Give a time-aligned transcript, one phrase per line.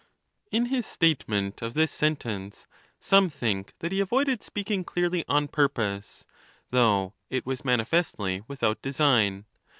[0.51, 2.65] In his statement of this sentence,
[2.99, 6.25] some think that he avoided speaking clearly on purpose,
[6.71, 9.45] though it was manifestly without design.